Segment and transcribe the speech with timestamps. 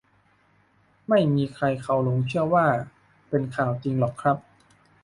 [1.09, 2.67] ไม่มีใครเขาหลงเชื่อว่า
[3.29, 4.37] เป็นข่าวจริงหรอกครับ